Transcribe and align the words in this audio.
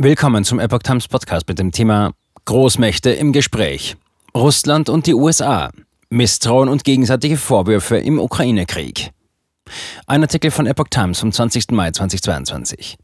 Willkommen 0.00 0.44
zum 0.44 0.60
Epoch 0.60 0.84
Times 0.84 1.08
Podcast 1.08 1.48
mit 1.48 1.58
dem 1.58 1.72
Thema 1.72 2.12
Großmächte 2.44 3.10
im 3.10 3.32
Gespräch. 3.32 3.96
Russland 4.32 4.88
und 4.88 5.08
die 5.08 5.14
USA. 5.14 5.72
Misstrauen 6.08 6.68
und 6.68 6.84
gegenseitige 6.84 7.36
Vorwürfe 7.36 7.96
im 7.98 8.20
Ukraine-Krieg. 8.20 9.10
Ein 10.06 10.22
Artikel 10.22 10.52
von 10.52 10.68
Epoch 10.68 10.86
Times 10.88 11.18
vom 11.18 11.32
20. 11.32 11.72
Mai 11.72 11.90
2022. 11.90 12.96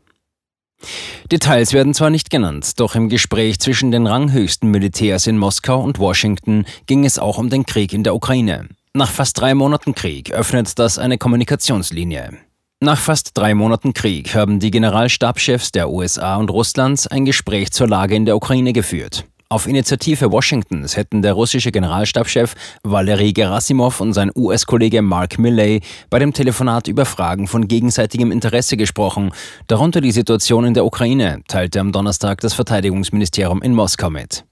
Details 1.32 1.72
werden 1.72 1.94
zwar 1.94 2.10
nicht 2.10 2.30
genannt, 2.30 2.78
doch 2.78 2.94
im 2.94 3.08
Gespräch 3.08 3.58
zwischen 3.58 3.90
den 3.90 4.06
ranghöchsten 4.06 4.70
Militärs 4.70 5.26
in 5.26 5.36
Moskau 5.36 5.82
und 5.82 5.98
Washington 5.98 6.64
ging 6.86 7.04
es 7.04 7.18
auch 7.18 7.38
um 7.38 7.50
den 7.50 7.66
Krieg 7.66 7.92
in 7.92 8.04
der 8.04 8.14
Ukraine. 8.14 8.68
Nach 8.92 9.10
fast 9.10 9.40
drei 9.40 9.56
Monaten 9.56 9.96
Krieg 9.96 10.30
öffnet 10.30 10.78
das 10.78 11.00
eine 11.00 11.18
Kommunikationslinie. 11.18 12.38
Nach 12.84 12.98
fast 12.98 13.30
drei 13.32 13.54
Monaten 13.54 13.94
Krieg 13.94 14.34
haben 14.34 14.60
die 14.60 14.70
Generalstabschefs 14.70 15.72
der 15.72 15.88
USA 15.88 16.36
und 16.36 16.50
Russlands 16.50 17.06
ein 17.06 17.24
Gespräch 17.24 17.70
zur 17.70 17.88
Lage 17.88 18.14
in 18.14 18.26
der 18.26 18.36
Ukraine 18.36 18.74
geführt. 18.74 19.24
Auf 19.48 19.66
Initiative 19.66 20.30
Washingtons 20.30 20.94
hätten 20.94 21.22
der 21.22 21.32
russische 21.32 21.72
Generalstabschef 21.72 22.54
Valery 22.82 23.32
Gerasimov 23.32 24.02
und 24.02 24.12
sein 24.12 24.30
US-Kollege 24.36 25.00
Mark 25.00 25.38
Milley 25.38 25.80
bei 26.10 26.18
dem 26.18 26.34
Telefonat 26.34 26.86
über 26.86 27.06
Fragen 27.06 27.46
von 27.46 27.68
gegenseitigem 27.68 28.30
Interesse 28.30 28.76
gesprochen, 28.76 29.32
darunter 29.66 30.02
die 30.02 30.12
Situation 30.12 30.66
in 30.66 30.74
der 30.74 30.84
Ukraine, 30.84 31.40
teilte 31.48 31.80
am 31.80 31.90
Donnerstag 31.90 32.42
das 32.42 32.52
Verteidigungsministerium 32.52 33.62
in 33.62 33.72
Moskau 33.72 34.10
mit. 34.10 34.44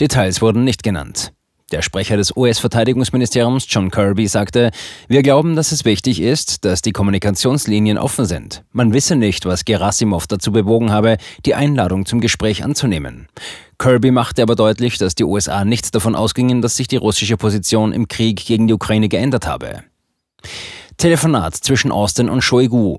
Details 0.00 0.40
wurden 0.40 0.64
nicht 0.64 0.82
genannt. 0.82 1.34
Der 1.74 1.82
Sprecher 1.82 2.16
des 2.16 2.36
US-Verteidigungsministeriums 2.36 3.66
John 3.68 3.90
Kirby 3.90 4.28
sagte, 4.28 4.70
wir 5.08 5.24
glauben, 5.24 5.56
dass 5.56 5.72
es 5.72 5.84
wichtig 5.84 6.20
ist, 6.20 6.64
dass 6.64 6.82
die 6.82 6.92
Kommunikationslinien 6.92 7.98
offen 7.98 8.26
sind. 8.26 8.62
Man 8.70 8.92
wisse 8.92 9.16
nicht, 9.16 9.44
was 9.44 9.64
Gerasimov 9.64 10.28
dazu 10.28 10.52
bewogen 10.52 10.92
habe, 10.92 11.16
die 11.44 11.56
Einladung 11.56 12.06
zum 12.06 12.20
Gespräch 12.20 12.62
anzunehmen. 12.62 13.26
Kirby 13.76 14.12
machte 14.12 14.42
aber 14.42 14.54
deutlich, 14.54 14.98
dass 14.98 15.16
die 15.16 15.24
USA 15.24 15.64
nicht 15.64 15.92
davon 15.96 16.14
ausgingen, 16.14 16.62
dass 16.62 16.76
sich 16.76 16.86
die 16.86 16.94
russische 16.94 17.36
Position 17.36 17.92
im 17.92 18.06
Krieg 18.06 18.46
gegen 18.46 18.68
die 18.68 18.74
Ukraine 18.74 19.08
geändert 19.08 19.48
habe. 19.48 19.82
Telefonat 20.96 21.56
zwischen 21.56 21.90
Austin 21.90 22.28
und 22.28 22.42
Shoigu. 22.42 22.98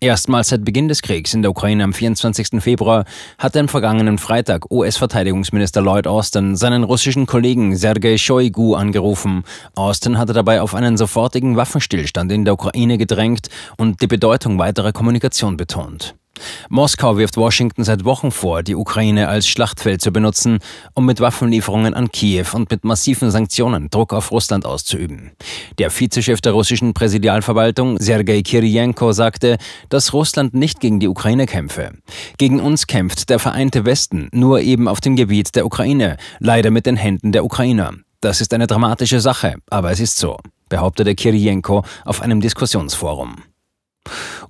Erstmals 0.00 0.48
seit 0.48 0.64
Beginn 0.64 0.88
des 0.88 1.02
Kriegs 1.02 1.34
in 1.34 1.42
der 1.42 1.52
Ukraine 1.52 1.84
am 1.84 1.92
24. 1.92 2.60
Februar 2.60 3.04
hat 3.38 3.56
am 3.56 3.68
vergangenen 3.68 4.18
Freitag 4.18 4.70
US-Verteidigungsminister 4.70 5.80
Lloyd 5.80 6.06
Austin 6.06 6.56
seinen 6.56 6.82
russischen 6.82 7.26
Kollegen 7.26 7.76
Sergei 7.76 8.18
Shoigu 8.18 8.74
angerufen. 8.74 9.44
Austin 9.76 10.18
hatte 10.18 10.32
dabei 10.32 10.60
auf 10.60 10.74
einen 10.74 10.96
sofortigen 10.96 11.56
Waffenstillstand 11.56 12.32
in 12.32 12.44
der 12.44 12.54
Ukraine 12.54 12.98
gedrängt 12.98 13.48
und 13.78 14.02
die 14.02 14.08
Bedeutung 14.08 14.58
weiterer 14.58 14.92
Kommunikation 14.92 15.56
betont. 15.56 16.16
Moskau 16.68 17.16
wirft 17.16 17.36
Washington 17.36 17.84
seit 17.84 18.04
Wochen 18.04 18.30
vor, 18.30 18.62
die 18.62 18.74
Ukraine 18.74 19.28
als 19.28 19.46
Schlachtfeld 19.46 20.00
zu 20.00 20.12
benutzen, 20.12 20.58
um 20.94 21.06
mit 21.06 21.20
Waffenlieferungen 21.20 21.94
an 21.94 22.10
Kiew 22.10 22.46
und 22.54 22.70
mit 22.70 22.84
massiven 22.84 23.30
Sanktionen 23.30 23.90
Druck 23.90 24.12
auf 24.12 24.30
Russland 24.30 24.66
auszuüben. 24.66 25.32
Der 25.78 25.90
Vizechef 25.90 26.40
der 26.40 26.52
russischen 26.52 26.94
Präsidialverwaltung, 26.94 27.98
Sergei 27.98 28.42
Kirienko, 28.42 29.12
sagte, 29.12 29.58
dass 29.88 30.12
Russland 30.12 30.54
nicht 30.54 30.80
gegen 30.80 31.00
die 31.00 31.08
Ukraine 31.08 31.46
kämpfe. 31.46 31.92
Gegen 32.38 32.60
uns 32.60 32.86
kämpft 32.86 33.30
der 33.30 33.38
vereinte 33.38 33.84
Westen, 33.84 34.28
nur 34.32 34.60
eben 34.60 34.88
auf 34.88 35.00
dem 35.00 35.16
Gebiet 35.16 35.54
der 35.54 35.66
Ukraine, 35.66 36.16
leider 36.38 36.70
mit 36.70 36.86
den 36.86 36.96
Händen 36.96 37.32
der 37.32 37.44
Ukrainer. 37.44 37.92
Das 38.20 38.40
ist 38.40 38.54
eine 38.54 38.66
dramatische 38.66 39.20
Sache, 39.20 39.56
aber 39.68 39.90
es 39.90 40.00
ist 40.00 40.16
so, 40.16 40.38
behauptete 40.68 41.14
Kirienko 41.14 41.84
auf 42.04 42.22
einem 42.22 42.40
Diskussionsforum. 42.40 43.36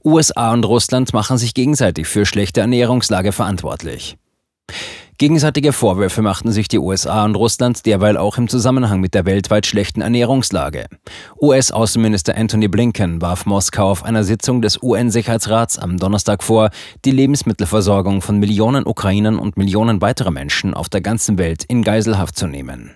USA 0.04 0.52
und 0.52 0.64
Russland 0.64 1.12
machen 1.12 1.38
sich 1.38 1.54
gegenseitig 1.54 2.06
für 2.06 2.26
schlechte 2.26 2.60
Ernährungslage 2.60 3.32
verantwortlich. 3.32 4.16
Gegenseitige 5.16 5.72
Vorwürfe 5.72 6.22
machten 6.22 6.50
sich 6.50 6.66
die 6.66 6.80
USA 6.80 7.24
und 7.24 7.36
Russland 7.36 7.86
derweil 7.86 8.16
auch 8.16 8.36
im 8.36 8.48
Zusammenhang 8.48 9.00
mit 9.00 9.14
der 9.14 9.26
weltweit 9.26 9.64
schlechten 9.64 10.00
Ernährungslage. 10.00 10.86
US-Außenminister 11.40 12.36
Anthony 12.36 12.66
Blinken 12.66 13.22
warf 13.22 13.46
Moskau 13.46 13.90
auf 13.90 14.04
einer 14.04 14.24
Sitzung 14.24 14.60
des 14.60 14.82
UN-Sicherheitsrats 14.82 15.78
am 15.78 15.98
Donnerstag 15.98 16.42
vor, 16.42 16.70
die 17.04 17.12
Lebensmittelversorgung 17.12 18.22
von 18.22 18.38
Millionen 18.38 18.86
Ukrainern 18.86 19.38
und 19.38 19.56
Millionen 19.56 20.02
weiterer 20.02 20.32
Menschen 20.32 20.74
auf 20.74 20.88
der 20.88 21.00
ganzen 21.00 21.38
Welt 21.38 21.62
in 21.62 21.84
Geiselhaft 21.84 22.36
zu 22.36 22.48
nehmen. 22.48 22.90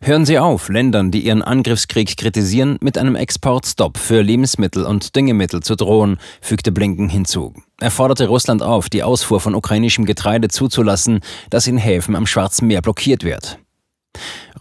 Hören 0.00 0.24
Sie 0.26 0.38
auf, 0.38 0.68
Ländern, 0.68 1.10
die 1.10 1.20
ihren 1.20 1.42
Angriffskrieg 1.42 2.16
kritisieren, 2.16 2.78
mit 2.80 2.98
einem 2.98 3.16
Exportstopp 3.16 3.98
für 3.98 4.22
Lebensmittel 4.22 4.84
und 4.84 5.14
Düngemittel 5.16 5.62
zu 5.62 5.76
drohen, 5.76 6.18
fügte 6.40 6.72
Blinken 6.72 7.08
hinzu. 7.08 7.54
Er 7.80 7.90
forderte 7.90 8.28
Russland 8.28 8.62
auf, 8.62 8.88
die 8.88 9.02
Ausfuhr 9.02 9.40
von 9.40 9.54
ukrainischem 9.54 10.04
Getreide 10.04 10.48
zuzulassen, 10.48 11.20
das 11.50 11.66
in 11.66 11.78
Häfen 11.78 12.16
am 12.16 12.26
Schwarzen 12.26 12.66
Meer 12.66 12.82
blockiert 12.82 13.24
wird. 13.24 13.58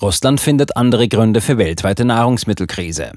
Russland 0.02 0.40
findet 0.40 0.76
andere 0.76 1.08
Gründe 1.08 1.42
für 1.42 1.58
weltweite 1.58 2.06
Nahrungsmittelkrise. 2.06 3.12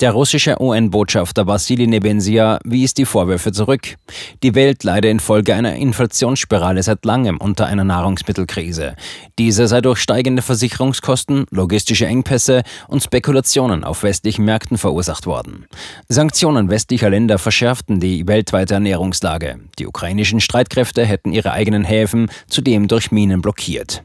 Der 0.00 0.12
russische 0.12 0.56
UN-Botschafter 0.58 1.46
Vassili 1.46 1.86
Nebensia 1.86 2.58
wies 2.64 2.94
die 2.94 3.04
Vorwürfe 3.04 3.52
zurück. 3.52 3.96
Die 4.42 4.54
Welt 4.54 4.82
leide 4.82 5.10
infolge 5.10 5.54
einer 5.54 5.74
Inflationsspirale 5.74 6.82
seit 6.82 7.04
langem 7.04 7.36
unter 7.36 7.66
einer 7.66 7.84
Nahrungsmittelkrise. 7.84 8.96
Diese 9.38 9.68
sei 9.68 9.82
durch 9.82 9.98
steigende 9.98 10.40
Versicherungskosten, 10.40 11.44
logistische 11.50 12.06
Engpässe 12.06 12.62
und 12.88 13.02
Spekulationen 13.02 13.84
auf 13.84 14.02
westlichen 14.02 14.46
Märkten 14.46 14.78
verursacht 14.78 15.26
worden. 15.26 15.66
Sanktionen 16.08 16.70
westlicher 16.70 17.10
Länder 17.10 17.36
verschärften 17.36 18.00
die 18.00 18.26
weltweite 18.26 18.72
Ernährungslage. 18.72 19.60
Die 19.78 19.86
ukrainischen 19.86 20.40
Streitkräfte 20.40 21.04
hätten 21.04 21.34
ihre 21.34 21.52
eigenen 21.52 21.84
Häfen 21.84 22.30
zudem 22.48 22.88
durch 22.88 23.12
Minen 23.12 23.42
blockiert. 23.42 24.02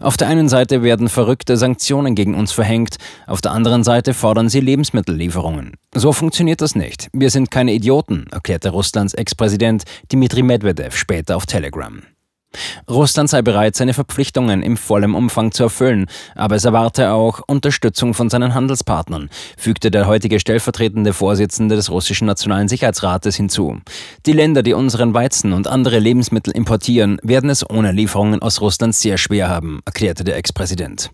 Auf 0.00 0.16
der 0.16 0.28
einen 0.28 0.48
Seite 0.48 0.82
werden 0.82 1.08
verrückte 1.08 1.56
Sanktionen 1.56 2.14
gegen 2.14 2.34
uns 2.34 2.52
verhängt, 2.52 2.96
auf 3.26 3.40
der 3.40 3.52
anderen 3.52 3.84
Seite 3.84 4.14
fordern 4.14 4.48
sie 4.48 4.60
Lebensmittellieferungen. 4.60 5.72
So 5.94 6.12
funktioniert 6.12 6.60
das 6.60 6.74
nicht. 6.74 7.08
Wir 7.12 7.30
sind 7.30 7.50
keine 7.50 7.72
Idioten, 7.72 8.26
erklärte 8.30 8.70
Russlands 8.70 9.14
Ex-Präsident 9.14 9.84
Dmitri 10.12 10.42
Medvedev 10.42 10.96
später 10.96 11.36
auf 11.36 11.46
Telegram. 11.46 12.02
Russland 12.88 13.28
sei 13.28 13.42
bereit, 13.42 13.76
seine 13.76 13.92
Verpflichtungen 13.92 14.62
im 14.62 14.76
vollen 14.76 15.14
Umfang 15.14 15.52
zu 15.52 15.64
erfüllen, 15.64 16.06
aber 16.34 16.56
es 16.56 16.64
erwarte 16.64 17.12
auch 17.12 17.40
Unterstützung 17.46 18.14
von 18.14 18.30
seinen 18.30 18.54
Handelspartnern, 18.54 19.28
fügte 19.56 19.90
der 19.90 20.06
heutige 20.06 20.40
stellvertretende 20.40 21.12
Vorsitzende 21.12 21.76
des 21.76 21.90
russischen 21.90 22.26
Nationalen 22.26 22.68
Sicherheitsrates 22.68 23.36
hinzu. 23.36 23.80
Die 24.24 24.32
Länder, 24.32 24.62
die 24.62 24.72
unseren 24.72 25.12
Weizen 25.12 25.52
und 25.52 25.68
andere 25.68 25.98
Lebensmittel 25.98 26.52
importieren, 26.52 27.18
werden 27.22 27.50
es 27.50 27.68
ohne 27.68 27.92
Lieferungen 27.92 28.40
aus 28.40 28.60
Russland 28.60 28.94
sehr 28.94 29.18
schwer 29.18 29.48
haben, 29.48 29.80
erklärte 29.84 30.24
der 30.24 30.36
Ex-Präsident. 30.36 31.10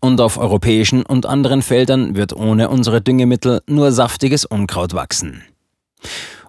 Und 0.00 0.20
auf 0.20 0.38
europäischen 0.38 1.04
und 1.04 1.26
anderen 1.26 1.62
Feldern 1.62 2.16
wird 2.16 2.32
ohne 2.32 2.68
unsere 2.68 3.00
Düngemittel 3.00 3.60
nur 3.68 3.92
saftiges 3.92 4.44
Unkraut 4.44 4.94
wachsen. 4.94 5.42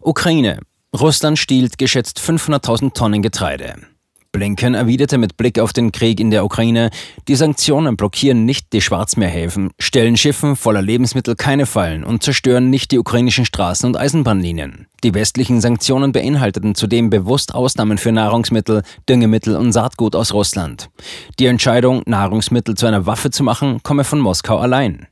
Ukraine. 0.01 0.59
Russland 0.95 1.39
stiehlt 1.39 1.77
geschätzt 1.77 2.19
500.000 2.19 2.93
Tonnen 2.93 3.21
Getreide. 3.23 3.92
Blinken 4.33 4.73
erwiderte 4.73 5.19
mit 5.19 5.37
Blick 5.37 5.59
auf 5.59 5.73
den 5.73 5.91
Krieg 5.91 6.19
in 6.19 6.31
der 6.31 6.43
Ukraine, 6.43 6.89
die 7.27 7.35
Sanktionen 7.35 7.95
blockieren 7.95 8.45
nicht 8.45 8.73
die 8.73 8.81
Schwarzmeerhäfen, 8.81 9.69
stellen 9.77 10.17
Schiffen 10.17 10.55
voller 10.55 10.81
Lebensmittel 10.81 11.35
keine 11.35 11.67
Fallen 11.67 12.03
und 12.03 12.23
zerstören 12.23 12.71
nicht 12.71 12.91
die 12.91 12.97
ukrainischen 12.97 13.45
Straßen 13.45 13.87
und 13.87 13.95
Eisenbahnlinien. 13.95 14.87
Die 15.03 15.13
westlichen 15.13 15.61
Sanktionen 15.61 16.11
beinhalteten 16.11 16.73
zudem 16.73 17.11
bewusst 17.11 17.53
Ausnahmen 17.53 17.99
für 17.99 18.11
Nahrungsmittel, 18.11 18.81
Düngemittel 19.07 19.55
und 19.55 19.71
Saatgut 19.71 20.15
aus 20.15 20.33
Russland. 20.33 20.89
Die 21.37 21.45
Entscheidung, 21.45 22.01
Nahrungsmittel 22.07 22.73
zu 22.73 22.87
einer 22.87 23.05
Waffe 23.05 23.29
zu 23.29 23.43
machen, 23.43 23.81
komme 23.83 24.03
von 24.03 24.19
Moskau 24.19 24.57
allein. 24.57 25.07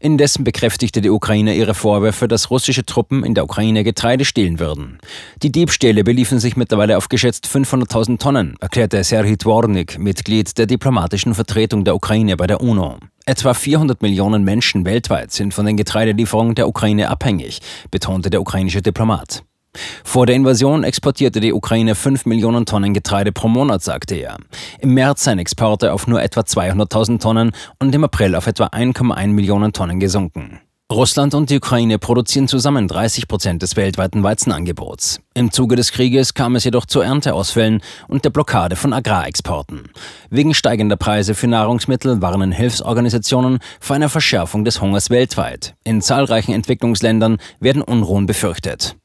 Indessen 0.00 0.44
bekräftigte 0.44 1.00
die 1.00 1.10
Ukraine 1.10 1.54
ihre 1.54 1.74
Vorwürfe, 1.74 2.28
dass 2.28 2.50
russische 2.50 2.86
Truppen 2.86 3.24
in 3.24 3.34
der 3.34 3.44
Ukraine 3.44 3.82
Getreide 3.82 4.24
stehlen 4.24 4.60
würden. 4.60 4.98
Die 5.42 5.50
Diebstähle 5.50 6.04
beliefen 6.04 6.38
sich 6.38 6.56
mittlerweile 6.56 6.96
auf 6.96 7.08
geschätzt 7.08 7.46
500.000 7.46 8.18
Tonnen, 8.18 8.54
erklärte 8.60 9.02
Serhii 9.02 9.36
Dvornik, 9.36 9.98
Mitglied 9.98 10.56
der 10.56 10.66
diplomatischen 10.66 11.34
Vertretung 11.34 11.84
der 11.84 11.96
Ukraine 11.96 12.36
bei 12.36 12.46
der 12.46 12.60
UNO. 12.60 12.98
Etwa 13.26 13.52
400 13.52 14.00
Millionen 14.00 14.44
Menschen 14.44 14.86
weltweit 14.86 15.32
sind 15.32 15.52
von 15.52 15.66
den 15.66 15.76
Getreidelieferungen 15.76 16.54
der 16.54 16.68
Ukraine 16.68 17.10
abhängig, 17.10 17.60
betonte 17.90 18.30
der 18.30 18.40
ukrainische 18.40 18.80
Diplomat. 18.80 19.42
Vor 20.04 20.26
der 20.26 20.36
Invasion 20.36 20.84
exportierte 20.84 21.40
die 21.40 21.52
Ukraine 21.52 21.94
5 21.94 22.26
Millionen 22.26 22.66
Tonnen 22.66 22.94
Getreide 22.94 23.32
pro 23.32 23.48
Monat, 23.48 23.82
sagte 23.82 24.14
er. 24.14 24.36
Im 24.80 24.94
März 24.94 25.24
seien 25.24 25.38
Exporte 25.38 25.92
auf 25.92 26.06
nur 26.06 26.22
etwa 26.22 26.40
200.000 26.40 27.20
Tonnen 27.20 27.52
und 27.78 27.94
im 27.94 28.04
April 28.04 28.34
auf 28.34 28.46
etwa 28.46 28.66
1,1 28.66 29.28
Millionen 29.28 29.72
Tonnen 29.72 30.00
gesunken. 30.00 30.60
Russland 30.90 31.34
und 31.34 31.50
die 31.50 31.58
Ukraine 31.58 31.98
produzieren 31.98 32.48
zusammen 32.48 32.88
30 32.88 33.28
Prozent 33.28 33.60
des 33.60 33.76
weltweiten 33.76 34.22
Weizenangebots. 34.22 35.20
Im 35.34 35.50
Zuge 35.50 35.76
des 35.76 35.92
Krieges 35.92 36.32
kam 36.32 36.56
es 36.56 36.64
jedoch 36.64 36.86
zu 36.86 37.00
Ernteausfällen 37.00 37.82
und 38.08 38.24
der 38.24 38.30
Blockade 38.30 38.74
von 38.74 38.94
Agrarexporten. 38.94 39.90
Wegen 40.30 40.54
steigender 40.54 40.96
Preise 40.96 41.34
für 41.34 41.46
Nahrungsmittel 41.46 42.22
warnen 42.22 42.52
Hilfsorganisationen 42.52 43.58
vor 43.80 43.96
einer 43.96 44.08
Verschärfung 44.08 44.64
des 44.64 44.80
Hungers 44.80 45.10
weltweit. 45.10 45.74
In 45.84 46.00
zahlreichen 46.00 46.54
Entwicklungsländern 46.54 47.36
werden 47.60 47.82
Unruhen 47.82 48.24
befürchtet. 48.24 48.96